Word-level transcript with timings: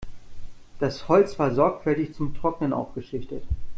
Das 0.79 1.07
Holz 1.09 1.37
war 1.37 1.53
sorgfältig 1.53 2.15
zum 2.15 2.33
Trocknen 2.33 2.73
aufgeschichtet. 2.73 3.43